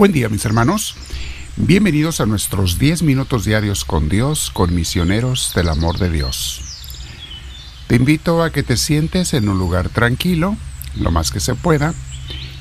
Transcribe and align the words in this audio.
Buen 0.00 0.12
día 0.12 0.30
mis 0.30 0.46
hermanos. 0.46 0.94
Bienvenidos 1.58 2.22
a 2.22 2.24
nuestros 2.24 2.78
10 2.78 3.02
minutos 3.02 3.44
diarios 3.44 3.84
con 3.84 4.08
Dios, 4.08 4.50
con 4.50 4.74
misioneros 4.74 5.52
del 5.54 5.68
amor 5.68 5.98
de 5.98 6.08
Dios. 6.08 6.62
Te 7.86 7.96
invito 7.96 8.42
a 8.42 8.50
que 8.50 8.62
te 8.62 8.78
sientes 8.78 9.34
en 9.34 9.46
un 9.50 9.58
lugar 9.58 9.90
tranquilo, 9.90 10.56
lo 10.96 11.10
más 11.10 11.30
que 11.30 11.38
se 11.38 11.54
pueda. 11.54 11.92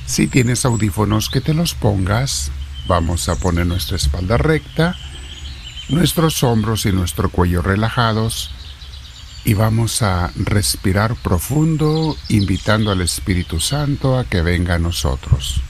Si 0.06 0.28
tienes 0.28 0.66
audífonos 0.66 1.30
que 1.30 1.39
te 1.39 1.54
los 1.54 1.75
pongas, 1.75 2.52
vamos 2.89 3.30
a 3.30 3.38
poner 3.38 3.66
nuestra 3.66 3.96
espalda 3.96 4.38
recta, 4.38 4.98
nuestros 5.88 6.44
hombros 6.44 6.86
y 6.86 6.92
nuestro 6.92 7.30
cuello 7.30 7.62
relajados 7.62 8.52
y 9.46 9.54
vamos 9.54 10.01
a 10.01 10.29
respirar 10.36 11.15
profundo, 11.15 12.18
invitando 12.28 12.92
al 12.92 13.00
Espíritu 13.00 13.62
Santo 13.62 14.20
a 14.20 14.26
que 14.26 14.42
venga 14.42 14.76
a 14.76 14.79
nosotros. 14.79 15.62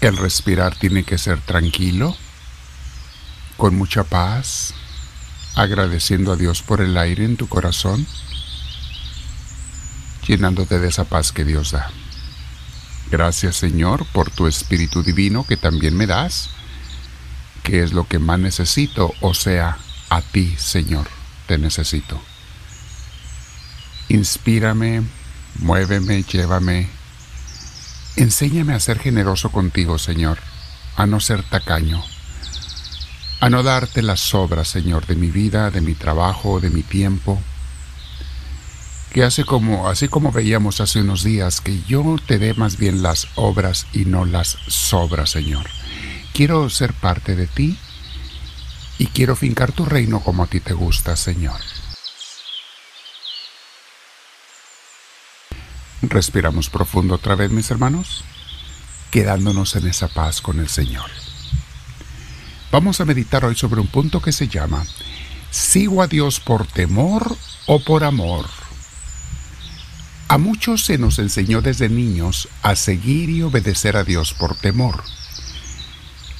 El 0.00 0.16
respirar 0.16 0.74
tiene 0.76 1.04
que 1.04 1.18
ser 1.18 1.40
tranquilo, 1.40 2.16
con 3.58 3.76
mucha 3.76 4.04
paz, 4.04 4.72
agradeciendo 5.54 6.32
a 6.32 6.36
Dios 6.36 6.62
por 6.62 6.80
el 6.80 6.96
aire 6.96 7.24
en 7.24 7.36
tu 7.36 7.48
corazón, 7.48 8.06
llenándote 10.26 10.78
de 10.78 10.88
esa 10.88 11.04
paz 11.04 11.32
que 11.32 11.44
Dios 11.44 11.72
da. 11.72 11.90
Gracias 13.10 13.56
Señor 13.56 14.06
por 14.06 14.30
tu 14.30 14.46
Espíritu 14.46 15.02
Divino 15.02 15.44
que 15.44 15.58
también 15.58 15.96
me 15.96 16.06
das, 16.06 16.48
que 17.62 17.82
es 17.82 17.92
lo 17.92 18.06
que 18.08 18.18
más 18.18 18.38
necesito, 18.38 19.12
o 19.20 19.34
sea, 19.34 19.76
a 20.08 20.22
ti 20.22 20.54
Señor 20.56 21.08
te 21.46 21.58
necesito. 21.58 22.22
Inspírame, 24.08 25.02
muéveme, 25.56 26.22
llévame, 26.22 26.88
Enséñame 28.16 28.74
a 28.74 28.80
ser 28.80 28.98
generoso 28.98 29.50
contigo, 29.50 29.98
Señor, 29.98 30.38
a 30.96 31.06
no 31.06 31.20
ser 31.20 31.42
tacaño, 31.42 32.02
a 33.40 33.48
no 33.48 33.62
darte 33.62 34.02
las 34.02 34.20
sobras, 34.20 34.68
Señor, 34.68 35.06
de 35.06 35.14
mi 35.14 35.30
vida, 35.30 35.70
de 35.70 35.80
mi 35.80 35.94
trabajo, 35.94 36.60
de 36.60 36.70
mi 36.70 36.82
tiempo. 36.82 37.40
Que 39.12 39.24
hace 39.24 39.44
como, 39.44 39.88
así 39.88 40.08
como 40.08 40.30
veíamos 40.30 40.80
hace 40.80 41.00
unos 41.00 41.24
días, 41.24 41.60
que 41.60 41.82
yo 41.82 42.16
te 42.26 42.38
dé 42.38 42.54
más 42.54 42.76
bien 42.76 43.02
las 43.02 43.26
obras 43.34 43.86
y 43.92 44.04
no 44.04 44.24
las 44.24 44.58
sobras, 44.68 45.30
Señor. 45.30 45.66
Quiero 46.32 46.68
ser 46.70 46.92
parte 46.92 47.34
de 47.34 47.46
ti 47.46 47.76
y 48.98 49.06
quiero 49.06 49.34
fincar 49.34 49.72
tu 49.72 49.84
reino 49.84 50.20
como 50.20 50.44
a 50.44 50.46
ti 50.46 50.60
te 50.60 50.74
gusta, 50.74 51.16
Señor. 51.16 51.58
Respiramos 56.02 56.70
profundo 56.70 57.16
otra 57.16 57.34
vez, 57.34 57.50
mis 57.50 57.70
hermanos, 57.70 58.24
quedándonos 59.10 59.76
en 59.76 59.86
esa 59.86 60.08
paz 60.08 60.40
con 60.40 60.58
el 60.58 60.68
Señor. 60.68 61.10
Vamos 62.72 63.00
a 63.00 63.04
meditar 63.04 63.44
hoy 63.44 63.54
sobre 63.54 63.80
un 63.80 63.86
punto 63.86 64.22
que 64.22 64.32
se 64.32 64.48
llama 64.48 64.86
¿Sigo 65.50 66.02
a 66.02 66.06
Dios 66.06 66.40
por 66.40 66.66
temor 66.66 67.36
o 67.66 67.80
por 67.84 68.04
amor? 68.04 68.46
A 70.28 70.38
muchos 70.38 70.84
se 70.84 70.96
nos 70.96 71.18
enseñó 71.18 71.60
desde 71.60 71.88
niños 71.88 72.48
a 72.62 72.76
seguir 72.76 73.28
y 73.28 73.42
obedecer 73.42 73.96
a 73.96 74.04
Dios 74.04 74.32
por 74.32 74.54
temor. 74.56 75.02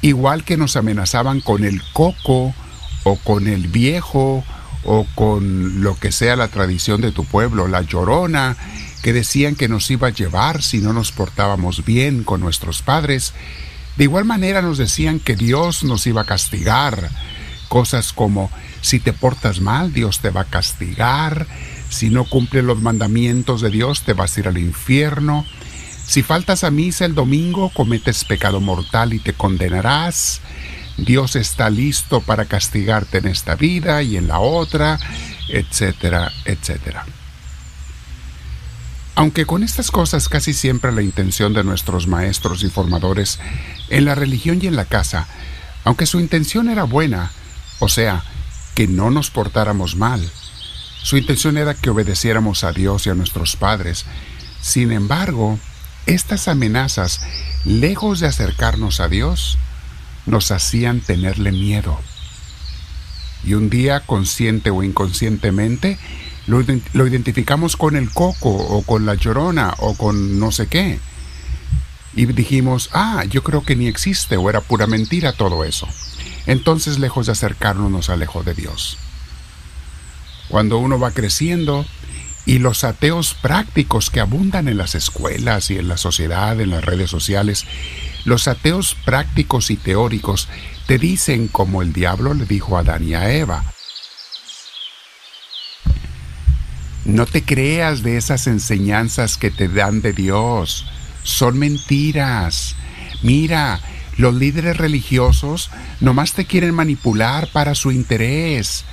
Igual 0.00 0.45
que 0.45 0.56
nos 0.56 0.77
amenazaban 0.77 1.41
con 1.41 1.64
el 1.64 1.83
coco 1.92 2.55
o 3.02 3.17
con 3.17 3.47
el 3.47 3.67
viejo 3.69 4.42
o 4.84 5.06
con 5.14 5.83
lo 5.83 5.98
que 5.98 6.12
sea 6.12 6.36
la 6.36 6.48
tradición 6.48 7.02
de 7.02 7.12
tu 7.12 7.24
pueblo, 7.24 7.69
la 7.69 7.83
llorona, 7.83 8.56
que 9.03 9.12
decían 9.12 9.55
que 9.55 9.69
nos 9.69 9.91
iba 9.91 10.08
a 10.08 10.13
llevar 10.13 10.63
si 10.63 10.79
no 10.79 10.92
nos 10.92 11.13
portábamos 11.13 11.85
bien 11.85 12.24
con 12.24 12.41
nuestros 12.41 12.83
padres. 12.83 13.33
De 13.97 14.05
igual 14.05 14.24
manera 14.24 14.63
nos 14.63 14.79
decían 14.79 15.20
que 15.20 15.36
Dios 15.36 15.85
nos 15.85 16.07
iba 16.07 16.23
a 16.23 16.27
castigar. 16.27 17.11
Cosas 17.69 18.13
como, 18.13 18.51
si 18.80 18.98
te 18.98 19.13
portas 19.13 19.61
mal, 19.61 19.92
Dios 19.92 20.20
te 20.20 20.30
va 20.30 20.42
a 20.42 20.51
castigar. 20.51 21.47
Si 21.89 22.11
no 22.11 22.24
cumples 22.24 22.64
los 22.64 22.80
mandamientos 22.80 23.61
de 23.61 23.70
Dios, 23.70 24.02
te 24.02 24.13
vas 24.13 24.36
a 24.36 24.41
ir 24.41 24.48
al 24.48 24.58
infierno. 24.58 25.47
Si 26.07 26.23
faltas 26.23 26.64
a 26.64 26.70
misa 26.70 27.05
el 27.05 27.14
domingo, 27.14 27.70
cometes 27.70 28.24
pecado 28.24 28.61
mortal 28.61 29.13
y 29.13 29.19
te 29.19 29.33
condenarás. 29.33 30.41
Dios 30.97 31.36
está 31.36 31.70
listo 31.70 32.20
para 32.20 32.45
castigarte 32.45 33.19
en 33.19 33.29
esta 33.29 33.55
vida 33.55 34.03
y 34.03 34.17
en 34.17 34.29
la 34.29 34.41
otra, 34.41 34.98
etcétera, 35.48 36.33
etcétera. 36.45 37.07
Aunque 39.20 39.45
con 39.45 39.63
estas 39.63 39.91
cosas 39.91 40.31
casi 40.31 40.55
siempre 40.55 40.92
la 40.92 41.03
intención 41.03 41.53
de 41.53 41.63
nuestros 41.63 42.07
maestros 42.07 42.63
y 42.63 42.70
formadores 42.70 43.39
en 43.91 44.07
la 44.07 44.14
religión 44.14 44.61
y 44.63 44.67
en 44.67 44.77
la 44.77 44.86
casa, 44.86 45.29
aunque 45.85 46.07
su 46.07 46.20
intención 46.20 46.70
era 46.70 46.85
buena, 46.85 47.30
o 47.80 47.91
sea, 47.91 48.25
que 48.75 48.89
no 48.89 49.11
nos 49.11 49.30
portáramos 49.30 49.95
mal, 49.95 50.27
su 51.03 51.19
intención 51.19 51.59
era 51.59 51.75
que 51.75 51.91
obedeciéramos 51.91 52.64
a 52.64 52.73
Dios 52.73 53.07
y 53.07 53.11
a 53.11 53.14
nuestros 53.14 53.57
padres. 53.57 54.07
Sin 54.63 54.91
embargo, 54.91 55.59
estas 56.07 56.48
amenazas, 56.48 57.20
lejos 57.67 58.20
de 58.20 58.27
acercarnos 58.29 59.01
a 59.01 59.09
Dios, 59.09 59.59
nos 60.25 60.51
hacían 60.51 61.01
tenerle 61.01 61.53
miedo. 61.53 62.01
Y 63.45 63.53
un 63.53 63.69
día, 63.69 64.01
consciente 64.01 64.70
o 64.70 64.83
inconscientemente, 64.83 65.98
lo, 66.50 67.06
identificamos 67.06 67.77
con 67.77 67.96
el 67.96 68.11
coco 68.11 68.50
o 68.50 68.83
con 68.83 69.06
la 69.06 69.14
llorona 69.14 69.74
o 69.78 69.94
con 69.94 70.38
no 70.38 70.50
sé 70.50 70.66
qué. 70.66 70.98
Y 72.14 72.27
dijimos, 72.27 72.90
ah, 72.92 73.24
yo 73.28 73.44
creo 73.44 73.62
que 73.62 73.77
ni 73.77 73.86
existe 73.86 74.36
o 74.36 74.50
era 74.50 74.61
pura 74.61 74.86
mentira 74.86 75.33
todo 75.33 75.64
eso. 75.64 75.86
Entonces, 76.46 76.98
lejos 76.98 77.27
de 77.27 77.33
acercarnos, 77.33 77.90
nos 77.90 78.11
alejó 78.11 78.42
de 78.42 78.55
Dios. 78.55 78.98
Cuando 80.48 80.78
uno 80.78 80.98
va 80.98 81.12
creciendo 81.12 81.86
y 82.46 82.58
los 82.58 82.82
ateos 82.82 83.34
prácticos 83.34 84.11
que 84.11 84.18
abundan 84.18 84.67
en 84.67 84.77
las 84.77 84.96
escuelas 84.96 85.70
y 85.70 85.78
en 85.78 85.86
la 85.86 85.96
sociedad, 85.96 86.61
en 86.61 86.70
las 86.70 86.84
redes 86.84 87.11
sociales, 87.11 87.64
los 88.24 88.48
ateos 88.48 88.96
prácticos 89.05 89.70
y 89.70 89.77
teóricos 89.77 90.48
te 90.86 90.98
dicen 90.98 91.46
como 91.46 91.82
el 91.82 91.92
diablo 91.92 92.34
le 92.34 92.46
dijo 92.46 92.77
a 92.77 92.80
Adán 92.80 93.06
y 93.06 93.14
a 93.14 93.32
Eva, 93.32 93.62
No 97.05 97.27
te 97.27 97.42
creas 97.42 98.02
de 98.02 98.16
esas 98.16 98.46
enseñanzas 98.46 99.36
que 99.36 99.50
te 99.50 99.68
dan 99.68 100.02
de 100.02 100.12
Dios. 100.12 100.86
Son 101.22 101.58
mentiras. 101.58 102.77
Mira, 103.22 103.80
los 104.16 104.34
líderes 104.34 104.77
religiosos 104.77 105.70
nomás 106.00 106.33
te 106.33 106.44
quieren 106.44 106.74
manipular 106.74 107.48
para 107.52 107.74
su 107.74 107.90
interés. 107.90 108.84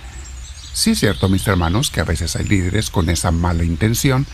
Sí 0.74 0.92
es 0.92 1.00
cierto, 1.00 1.28
mis 1.28 1.48
hermanos, 1.48 1.90
que 1.90 2.00
a 2.02 2.06
veces 2.06 2.36
hay 2.36 2.46
líderes 2.46 2.90
con 2.90 3.10
esa 3.10 3.32
mala 3.32 3.64
intención, 3.64 4.26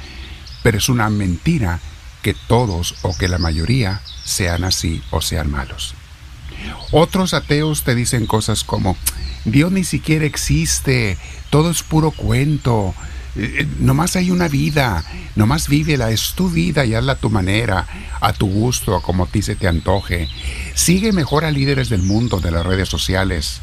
pero 0.61 0.77
es 0.77 0.89
una 0.89 1.09
mentira 1.09 1.79
que 2.21 2.33
todos 2.33 2.95
o 3.01 3.15
que 3.17 3.27
la 3.27 3.37
mayoría 3.37 4.01
sean 4.23 4.63
así 4.63 5.01
o 5.09 5.21
sean 5.21 5.49
malos. 5.49 5.95
Otros 6.91 7.33
ateos 7.33 7.83
te 7.83 7.95
dicen 7.95 8.25
cosas 8.27 8.63
como, 8.63 8.97
Dios 9.45 9.71
ni 9.71 9.83
siquiera 9.83 10.25
existe, 10.25 11.17
todo 11.49 11.71
es 11.71 11.83
puro 11.83 12.11
cuento, 12.11 12.93
eh, 13.35 13.55
eh, 13.59 13.67
nomás 13.79 14.15
hay 14.15 14.29
una 14.29 14.47
vida, 14.47 15.03
nomás 15.35 15.67
vívela, 15.67 16.11
es 16.11 16.33
tu 16.33 16.49
vida 16.49 16.85
y 16.85 16.93
hazla 16.93 17.13
a 17.13 17.19
tu 17.19 17.29
manera, 17.29 17.87
a 18.21 18.33
tu 18.33 18.47
gusto, 18.47 18.95
a 18.95 19.01
como 19.01 19.23
a 19.23 19.27
ti 19.27 19.41
se 19.41 19.55
te 19.55 19.67
antoje. 19.67 20.27
Sigue 20.75 21.11
mejor 21.11 21.45
a 21.45 21.51
líderes 21.51 21.89
del 21.89 22.03
mundo, 22.03 22.39
de 22.39 22.51
las 22.51 22.65
redes 22.65 22.89
sociales. 22.89 23.61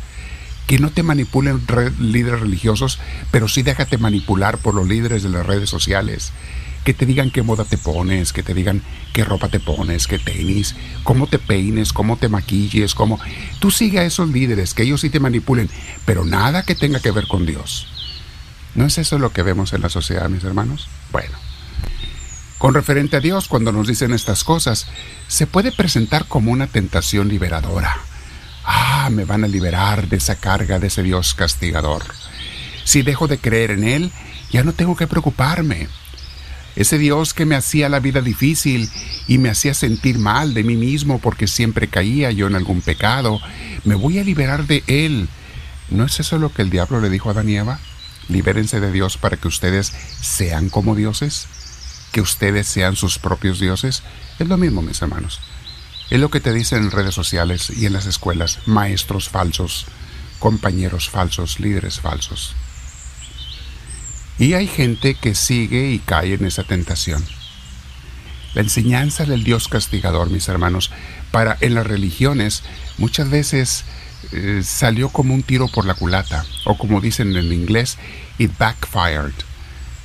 Que 0.66 0.78
no 0.78 0.90
te 0.90 1.02
manipulen 1.02 1.60
líderes 1.98 2.40
religiosos, 2.40 2.98
pero 3.30 3.48
sí 3.48 3.62
déjate 3.62 3.98
manipular 3.98 4.58
por 4.58 4.74
los 4.74 4.86
líderes 4.86 5.22
de 5.22 5.28
las 5.28 5.46
redes 5.46 5.68
sociales. 5.68 6.32
Que 6.84 6.94
te 6.94 7.06
digan 7.06 7.30
qué 7.30 7.42
moda 7.42 7.64
te 7.64 7.76
pones, 7.76 8.32
que 8.32 8.42
te 8.42 8.54
digan 8.54 8.82
qué 9.12 9.24
ropa 9.24 9.48
te 9.48 9.60
pones, 9.60 10.06
qué 10.06 10.18
tenis, 10.18 10.74
cómo 11.02 11.26
te 11.26 11.38
peines, 11.38 11.92
cómo 11.92 12.16
te 12.16 12.28
maquilles, 12.28 12.94
cómo... 12.94 13.18
Tú 13.58 13.70
sigue 13.70 13.98
a 13.98 14.04
esos 14.04 14.30
líderes, 14.30 14.72
que 14.72 14.84
ellos 14.84 15.00
sí 15.00 15.10
te 15.10 15.20
manipulen, 15.20 15.68
pero 16.06 16.24
nada 16.24 16.62
que 16.62 16.74
tenga 16.74 17.00
que 17.00 17.10
ver 17.10 17.26
con 17.26 17.46
Dios. 17.46 17.99
¿No 18.74 18.86
es 18.86 18.98
eso 18.98 19.18
lo 19.18 19.32
que 19.32 19.42
vemos 19.42 19.72
en 19.72 19.82
la 19.82 19.88
sociedad, 19.88 20.28
mis 20.28 20.44
hermanos? 20.44 20.88
Bueno, 21.12 21.36
con 22.58 22.74
referente 22.74 23.16
a 23.16 23.20
Dios, 23.20 23.48
cuando 23.48 23.72
nos 23.72 23.88
dicen 23.88 24.12
estas 24.12 24.44
cosas, 24.44 24.86
se 25.28 25.46
puede 25.46 25.72
presentar 25.72 26.26
como 26.26 26.52
una 26.52 26.66
tentación 26.66 27.28
liberadora. 27.28 27.96
Ah, 28.64 29.08
me 29.10 29.24
van 29.24 29.44
a 29.44 29.48
liberar 29.48 30.08
de 30.08 30.18
esa 30.18 30.36
carga 30.36 30.78
de 30.78 30.88
ese 30.88 31.02
Dios 31.02 31.34
castigador. 31.34 32.04
Si 32.84 33.02
dejo 33.02 33.28
de 33.28 33.38
creer 33.38 33.70
en 33.72 33.84
Él, 33.84 34.12
ya 34.50 34.62
no 34.62 34.72
tengo 34.72 34.94
que 34.94 35.06
preocuparme. 35.06 35.88
Ese 36.76 36.98
Dios 36.98 37.34
que 37.34 37.46
me 37.46 37.56
hacía 37.56 37.88
la 37.88 37.98
vida 37.98 38.20
difícil 38.20 38.88
y 39.26 39.38
me 39.38 39.48
hacía 39.48 39.74
sentir 39.74 40.18
mal 40.18 40.54
de 40.54 40.62
mí 40.62 40.76
mismo 40.76 41.18
porque 41.18 41.46
siempre 41.46 41.88
caía 41.88 42.30
yo 42.30 42.46
en 42.46 42.54
algún 42.54 42.80
pecado, 42.80 43.40
me 43.84 43.94
voy 43.94 44.18
a 44.18 44.24
liberar 44.24 44.66
de 44.66 44.84
Él. 44.86 45.28
¿No 45.88 46.04
es 46.04 46.20
eso 46.20 46.38
lo 46.38 46.52
que 46.52 46.62
el 46.62 46.70
diablo 46.70 47.00
le 47.00 47.10
dijo 47.10 47.28
a 47.28 47.32
Adán 47.32 47.48
libérense 48.30 48.80
de 48.80 48.92
Dios 48.92 49.16
para 49.16 49.36
que 49.36 49.48
ustedes 49.48 49.92
sean 50.20 50.68
como 50.68 50.94
dioses. 50.94 51.46
que 52.12 52.20
ustedes 52.20 52.66
sean 52.66 52.96
sus 52.96 53.18
propios 53.18 53.60
dioses? 53.60 54.02
Es 54.40 54.48
lo 54.48 54.56
mismo, 54.56 54.82
mis 54.82 55.00
hermanos. 55.00 55.40
Es 56.10 56.18
lo 56.18 56.28
que 56.28 56.40
te 56.40 56.52
dicen 56.52 56.84
en 56.84 56.90
redes 56.90 57.14
sociales 57.14 57.70
y 57.70 57.86
en 57.86 57.92
las 57.92 58.06
escuelas, 58.06 58.58
maestros 58.66 59.28
falsos, 59.28 59.86
compañeros 60.40 61.08
falsos, 61.08 61.60
líderes 61.60 62.00
falsos. 62.00 62.56
Y 64.40 64.54
hay 64.54 64.66
gente 64.66 65.14
que 65.14 65.36
sigue 65.36 65.90
y 65.92 66.00
cae 66.00 66.34
en 66.34 66.46
esa 66.46 66.64
tentación. 66.64 67.24
La 68.54 68.62
enseñanza 68.62 69.24
del 69.24 69.44
Dios 69.44 69.68
castigador, 69.68 70.30
mis 70.30 70.48
hermanos, 70.48 70.90
para 71.30 71.56
en 71.60 71.74
las 71.74 71.86
religiones 71.86 72.64
muchas 72.98 73.30
veces 73.30 73.84
eh, 74.32 74.62
salió 74.64 75.08
como 75.08 75.34
un 75.34 75.42
tiro 75.42 75.68
por 75.68 75.84
la 75.84 75.94
culata, 75.94 76.44
o 76.64 76.76
como 76.76 77.00
dicen 77.00 77.36
en 77.36 77.52
inglés, 77.52 77.98
it 78.38 78.52
backfired. 78.58 79.34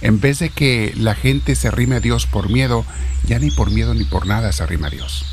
En 0.02 0.20
vez 0.20 0.40
de 0.40 0.50
que 0.50 0.94
la 0.96 1.16
gente 1.16 1.56
se 1.56 1.68
arrime 1.68 1.96
a 1.96 2.00
Dios 2.00 2.26
por 2.26 2.50
miedo, 2.50 2.86
ya 3.26 3.40
ni 3.40 3.52
por 3.52 3.72
miedo 3.72 3.94
ni 3.94 4.04
por 4.04 4.28
nada 4.28 4.52
se 4.52 4.64
arrima 4.64 4.88
a 4.88 4.92
Dios. 4.92 5.26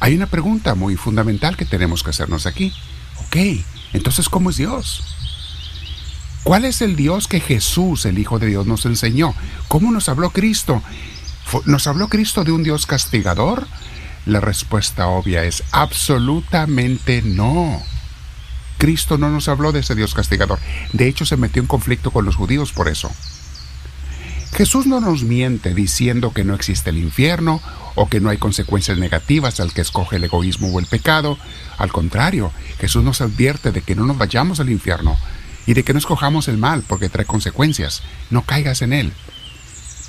Hay 0.00 0.16
una 0.16 0.26
pregunta 0.26 0.74
muy 0.74 0.96
fundamental 0.96 1.56
que 1.56 1.64
tenemos 1.64 2.02
que 2.02 2.10
hacernos 2.10 2.46
aquí. 2.46 2.72
Ok, 3.26 3.36
entonces, 3.92 4.28
¿cómo 4.28 4.50
es 4.50 4.56
Dios? 4.56 5.02
¿Cuál 6.42 6.64
es 6.64 6.82
el 6.82 6.96
Dios 6.96 7.28
que 7.28 7.38
Jesús, 7.38 8.04
el 8.04 8.18
Hijo 8.18 8.38
de 8.38 8.48
Dios, 8.48 8.66
nos 8.66 8.84
enseñó? 8.84 9.34
¿Cómo 9.68 9.92
nos 9.92 10.08
habló 10.08 10.30
Cristo? 10.30 10.82
¿Nos 11.66 11.86
habló 11.86 12.08
Cristo 12.08 12.42
de 12.42 12.52
un 12.52 12.64
Dios 12.64 12.86
castigador? 12.86 13.66
La 14.26 14.40
respuesta 14.40 15.08
obvia 15.08 15.44
es 15.44 15.62
absolutamente 15.72 17.22
no. 17.22 17.82
Cristo 18.78 19.18
no 19.18 19.30
nos 19.30 19.48
habló 19.48 19.72
de 19.72 19.80
ese 19.80 19.94
Dios 19.94 20.14
castigador. 20.14 20.58
De 20.92 21.08
hecho, 21.08 21.24
se 21.24 21.36
metió 21.36 21.62
en 21.62 21.68
conflicto 21.68 22.10
con 22.10 22.24
los 22.24 22.36
judíos 22.36 22.72
por 22.72 22.88
eso. 22.88 23.10
Jesús 24.54 24.86
no 24.86 25.00
nos 25.00 25.22
miente 25.22 25.74
diciendo 25.74 26.32
que 26.32 26.44
no 26.44 26.54
existe 26.54 26.90
el 26.90 26.98
infierno 26.98 27.60
o 27.94 28.08
que 28.08 28.20
no 28.20 28.28
hay 28.28 28.38
consecuencias 28.38 28.98
negativas 28.98 29.60
al 29.60 29.72
que 29.72 29.80
escoge 29.80 30.16
el 30.16 30.24
egoísmo 30.24 30.68
o 30.68 30.78
el 30.78 30.86
pecado. 30.86 31.38
Al 31.78 31.90
contrario, 31.90 32.52
Jesús 32.78 33.02
nos 33.02 33.20
advierte 33.20 33.72
de 33.72 33.82
que 33.82 33.94
no 33.94 34.04
nos 34.04 34.18
vayamos 34.18 34.60
al 34.60 34.70
infierno, 34.70 35.16
y 35.66 35.74
de 35.74 35.84
que 35.84 35.92
no 35.92 35.98
escojamos 35.98 36.48
el 36.48 36.58
mal 36.58 36.82
porque 36.86 37.08
trae 37.08 37.26
consecuencias. 37.26 38.02
No 38.30 38.42
caigas 38.42 38.82
en 38.82 38.92
él. 38.92 39.12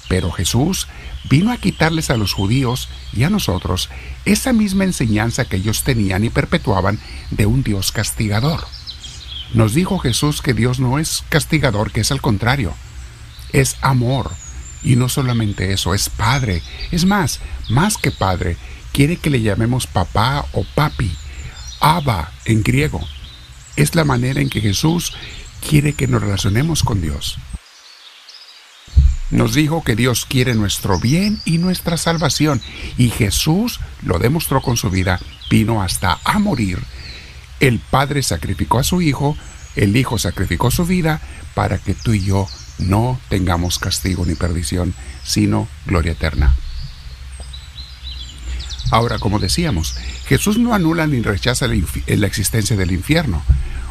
Pero 0.09 0.31
Jesús 0.31 0.87
vino 1.29 1.51
a 1.51 1.57
quitarles 1.57 2.09
a 2.09 2.17
los 2.17 2.33
judíos 2.33 2.89
y 3.13 3.23
a 3.23 3.29
nosotros 3.29 3.89
esa 4.25 4.53
misma 4.53 4.83
enseñanza 4.83 5.45
que 5.45 5.57
ellos 5.57 5.83
tenían 5.83 6.23
y 6.23 6.29
perpetuaban 6.29 6.99
de 7.31 7.45
un 7.45 7.63
Dios 7.63 7.91
castigador. 7.91 8.65
Nos 9.53 9.73
dijo 9.73 9.99
Jesús 9.99 10.41
que 10.41 10.53
Dios 10.53 10.79
no 10.79 10.99
es 10.99 11.23
castigador, 11.29 11.91
que 11.91 12.01
es 12.01 12.11
al 12.11 12.21
contrario, 12.21 12.73
es 13.51 13.77
amor. 13.81 14.31
Y 14.83 14.95
no 14.95 15.07
solamente 15.07 15.71
eso, 15.71 15.93
es 15.93 16.09
padre. 16.09 16.61
Es 16.91 17.05
más, 17.05 17.39
más 17.69 17.97
que 17.97 18.11
padre, 18.11 18.57
quiere 18.91 19.17
que 19.17 19.29
le 19.29 19.41
llamemos 19.41 19.87
papá 19.87 20.45
o 20.51 20.65
papi, 20.75 21.11
Abba 21.79 22.31
en 22.45 22.63
griego. 22.63 23.01
Es 23.75 23.95
la 23.95 24.05
manera 24.05 24.41
en 24.41 24.49
que 24.49 24.61
Jesús 24.61 25.13
quiere 25.67 25.93
que 25.93 26.07
nos 26.07 26.21
relacionemos 26.21 26.83
con 26.83 27.01
Dios. 27.01 27.37
Nos 29.33 29.55
dijo 29.55 29.83
que 29.83 29.95
Dios 29.95 30.27
quiere 30.27 30.53
nuestro 30.53 30.99
bien 30.99 31.41
y 31.43 31.57
nuestra 31.57 31.97
salvación, 31.97 32.61
y 32.99 33.09
Jesús 33.09 33.79
lo 34.03 34.19
demostró 34.19 34.61
con 34.61 34.77
su 34.77 34.91
vida, 34.91 35.19
vino 35.49 35.81
hasta 35.81 36.19
a 36.23 36.37
morir. 36.37 36.77
El 37.59 37.79
Padre 37.79 38.21
sacrificó 38.21 38.77
a 38.77 38.83
su 38.83 39.01
Hijo, 39.01 39.35
el 39.75 39.97
Hijo 39.97 40.19
sacrificó 40.19 40.69
su 40.69 40.85
vida 40.85 41.19
para 41.55 41.79
que 41.79 41.95
tú 41.95 42.13
y 42.13 42.23
yo 42.23 42.47
no 42.77 43.19
tengamos 43.27 43.79
castigo 43.79 44.23
ni 44.23 44.35
perdición, 44.35 44.93
sino 45.23 45.67
gloria 45.87 46.11
eterna. 46.11 46.55
Ahora, 48.91 49.17
como 49.17 49.39
decíamos, 49.39 49.95
Jesús 50.27 50.59
no 50.59 50.75
anula 50.75 51.07
ni 51.07 51.23
rechaza 51.23 51.65
la 51.67 52.27
existencia 52.27 52.75
del 52.75 52.91
infierno 52.91 53.41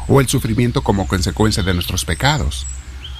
o 0.07 0.21
el 0.21 0.29
sufrimiento 0.29 0.83
como 0.83 1.05
consecuencia 1.05 1.63
de 1.63 1.73
nuestros 1.73 2.05
pecados. 2.05 2.65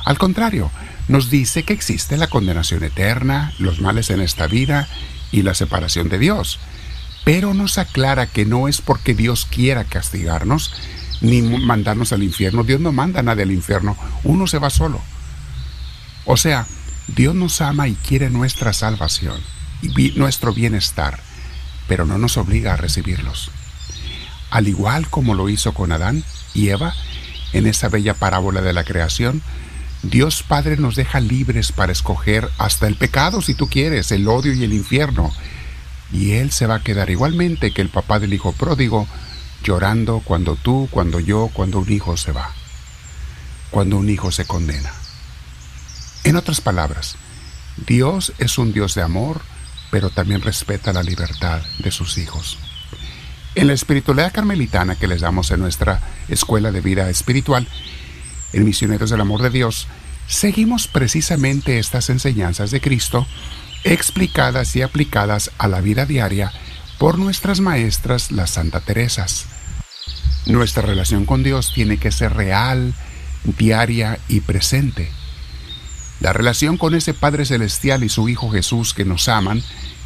Al 0.06 0.18
contrario, 0.18 0.72
nos 1.08 1.30
dice 1.30 1.64
que 1.64 1.74
existe 1.74 2.18
la 2.18 2.28
condenación 2.28 2.84
eterna, 2.84 3.54
los 3.60 3.82
males 3.82 4.10
en 4.10 4.22
esta 4.22 4.48
vida 4.48 4.88
y 5.32 5.42
la 5.42 5.54
separación 5.54 6.10
de 6.10 6.20
Dios. 6.20 6.60
Pero 7.24 7.54
nos 7.54 7.78
aclara 7.78 8.28
que 8.28 8.46
no 8.46 8.68
es 8.68 8.82
porque 8.82 9.14
Dios 9.14 9.48
quiera 9.50 9.86
castigarnos 9.86 10.74
ni 11.22 11.42
mandarnos 11.42 12.12
al 12.12 12.24
infierno. 12.24 12.64
Dios 12.64 12.82
no 12.82 12.92
manda 12.92 13.22
a 13.22 13.24
nadie 13.24 13.44
al 13.44 13.52
infierno, 13.52 13.98
uno 14.24 14.46
se 14.48 14.60
va 14.60 14.70
solo. 14.70 15.02
O 16.26 16.38
sea, 16.38 16.68
Dios 17.08 17.36
nos 17.36 17.62
ama 17.62 17.88
y 17.88 17.96
quiere 17.96 18.30
nuestra 18.30 18.74
salvación 18.74 19.40
y 19.82 20.12
nuestro 20.16 20.54
bienestar, 20.54 21.20
pero 21.88 22.06
no 22.06 22.18
nos 22.18 22.38
obliga 22.38 22.74
a 22.74 22.78
recibirlos. 22.78 23.52
Al 24.52 24.68
igual 24.68 25.10
como 25.10 25.34
lo 25.34 25.50
hizo 25.50 25.74
con 25.74 25.92
Adán, 25.92 26.24
y 26.54 26.70
Eva, 26.70 26.94
en 27.54 27.66
esa 27.66 27.90
bella 27.90 28.14
parábola 28.14 28.62
de 28.62 28.74
la 28.74 28.84
creación, 28.84 29.42
Dios 30.04 30.44
Padre 30.44 30.76
nos 30.76 30.96
deja 30.96 31.22
libres 31.22 31.72
para 31.72 31.94
escoger 31.94 32.50
hasta 32.58 32.88
el 32.88 32.96
pecado 32.96 33.42
si 33.42 33.54
tú 33.54 33.70
quieres, 33.70 34.12
el 34.12 34.28
odio 34.28 34.54
y 34.54 34.64
el 34.64 34.74
infierno. 34.74 35.32
Y 36.12 36.34
Él 36.34 36.52
se 36.52 36.68
va 36.68 36.76
a 36.76 36.84
quedar 36.84 37.10
igualmente 37.10 37.72
que 37.72 37.82
el 37.82 37.90
papá 37.90 38.20
del 38.20 38.34
hijo 38.34 38.52
pródigo, 38.52 39.08
llorando 39.64 40.20
cuando 40.20 40.58
tú, 40.58 40.90
cuando 40.92 41.22
yo, 41.22 41.50
cuando 41.54 41.80
un 41.80 41.92
hijo 41.92 42.18
se 42.18 42.34
va, 42.34 42.52
cuando 43.72 43.98
un 43.98 44.10
hijo 44.10 44.30
se 44.30 44.46
condena. 44.46 44.92
En 46.26 46.36
otras 46.36 46.60
palabras, 46.60 47.16
Dios 47.88 48.34
es 48.40 48.58
un 48.58 48.74
Dios 48.74 48.96
de 48.96 49.02
amor, 49.02 49.42
pero 49.90 50.10
también 50.10 50.42
respeta 50.42 50.92
la 50.92 51.02
libertad 51.02 51.62
de 51.80 51.92
sus 51.92 52.18
hijos. 52.18 52.58
En 53.56 53.68
la 53.68 53.74
espiritualidad 53.74 54.34
carmelitana 54.34 54.96
que 54.96 55.08
les 55.08 55.22
damos 55.22 55.52
en 55.52 55.62
nuestra 55.62 56.02
escuela 56.28 56.72
de 56.72 56.82
vida 56.82 57.10
espiritual, 57.10 57.68
en 58.54 58.64
Misioneros 58.64 59.10
del 59.10 59.22
Amor 59.22 59.42
de 59.42 59.50
Dios, 59.50 59.88
seguimos 60.28 60.88
precisamente 60.88 61.80
estas 61.80 62.10
enseñanzas 62.10 62.72
de 62.72 62.82
Cristo 62.82 63.28
explicadas 63.84 64.76
y 64.76 64.82
aplicadas 64.82 65.52
a 65.58 65.68
la 65.68 65.82
vida 65.82 66.06
diaria 66.06 66.52
por 66.98 67.20
nuestras 67.20 67.60
maestras, 67.60 68.32
las 68.32 68.52
Santa 68.52 68.80
Teresas. 68.80 69.46
Nuestra 70.46 70.84
relación 70.84 71.26
con 71.26 71.44
Dios 71.44 71.72
tiene 71.74 71.98
que 71.98 72.12
ser 72.12 72.34
real, 72.34 72.94
diaria 73.44 74.20
y 74.28 74.42
presente. 74.42 75.10
La 76.20 76.32
relación 76.32 76.78
con 76.78 76.96
ese 76.96 77.14
Padre 77.14 77.46
Celestial 77.46 78.04
y 78.04 78.10
su 78.10 78.30
Hijo 78.30 78.50
Jesús 78.50 78.94
que 78.94 79.04
nos 79.04 79.28
aman, 79.28 79.62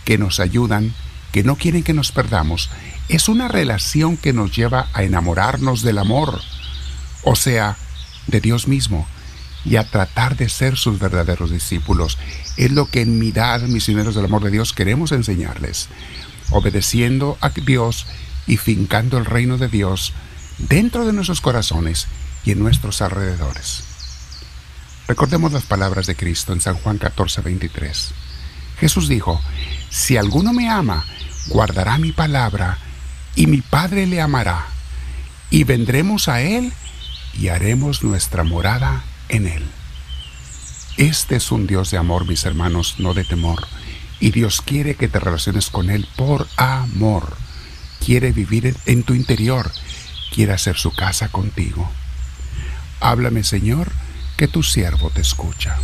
que 0.06 0.18
nos 0.18 0.40
ayudan, 0.40 0.94
que 1.32 1.44
no 1.44 1.56
quieren 1.56 1.84
que 1.84 1.94
nos 1.94 2.12
perdamos, 2.12 2.70
es 3.10 3.30
una 3.30 3.48
relación 3.48 4.18
que 4.18 4.34
nos 4.34 4.56
lleva 4.56 4.88
a 4.94 5.04
enamorarnos 5.04 5.82
del 5.82 5.98
amor, 5.98 6.42
o 7.24 7.36
sea, 7.36 7.78
de 8.28 8.42
Dios 8.42 8.68
mismo, 8.68 9.08
y 9.66 9.76
a 9.76 9.84
tratar 9.84 10.38
de 10.38 10.50
ser 10.50 10.78
sus 10.78 11.00
verdaderos 11.00 11.52
discípulos. 11.52 12.18
Es 12.56 12.72
lo 12.72 12.90
que 12.90 13.02
en 13.02 13.20
Mirad, 13.20 13.62
misioneros 13.64 14.16
del 14.16 14.26
amor 14.26 14.44
de 14.44 14.52
Dios, 14.52 14.74
queremos 14.74 15.12
enseñarles, 15.12 15.90
obedeciendo 16.52 17.38
a 17.42 17.50
Dios 17.50 18.06
y 18.46 18.58
fincando 18.58 19.18
el 19.18 19.26
reino 19.26 19.58
de 19.58 19.68
Dios 19.68 20.14
dentro 20.58 21.06
de 21.06 21.14
nuestros 21.14 21.42
corazones 21.42 22.08
y 22.46 22.52
en 22.52 22.60
nuestros 22.60 23.02
alrededores. 23.02 23.84
Recordemos 25.08 25.52
las 25.54 25.64
palabras 25.64 26.06
de 26.06 26.16
Cristo 26.16 26.54
en 26.54 26.62
San 26.62 26.76
Juan 26.76 26.98
14, 26.98 27.42
23. 27.42 28.12
Jesús 28.80 29.08
dijo, 29.08 29.42
Si 29.90 30.18
alguno 30.18 30.54
me 30.54 30.70
ama, 30.70 31.06
guardará 31.48 31.98
mi 31.98 32.12
palabra, 32.12 32.78
y 33.36 33.48
mi 33.48 33.62
Padre 33.62 34.06
le 34.06 34.22
amará, 34.22 34.66
y 35.50 35.64
vendremos 35.64 36.28
a 36.28 36.42
Él 36.42 36.74
y 37.34 37.50
haremos 37.50 38.04
nuestra 38.04 38.44
morada 38.44 39.04
en 39.30 39.48
Él. 39.48 39.64
Este 40.98 41.36
es 41.36 41.52
un 41.52 41.68
Dios 41.68 41.92
de 41.92 41.98
amor, 41.98 42.28
mis 42.28 42.46
hermanos, 42.46 42.96
no 42.98 43.14
de 43.14 43.24
temor, 43.24 43.68
y 44.20 44.32
Dios 44.32 44.62
quiere 44.62 44.96
que 44.96 45.08
te 45.08 45.20
relaciones 45.20 45.70
con 45.70 45.90
Él 45.90 46.08
por 46.16 46.48
amor. 46.58 47.38
Quiere 48.04 48.32
vivir 48.32 48.76
en 48.86 49.04
tu 49.04 49.14
interior, 49.14 49.72
quiere 50.34 50.54
hacer 50.54 50.76
su 50.76 50.92
casa 50.92 51.30
contigo. 51.30 51.90
Háblame, 53.00 53.44
Señor, 53.44 53.92
que 54.38 54.48
tu 54.48 54.64
siervo 54.64 55.12
te 55.12 55.22
escucha. 55.22 55.78